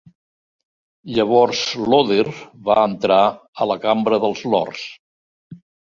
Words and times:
Llavors 1.17 1.59
Loder 1.95 2.25
va 2.69 2.77
entrar 2.93 3.19
a 3.29 3.69
la 3.73 3.77
Cambra 3.85 4.19
dels 4.25 4.43
Lords. 4.55 4.87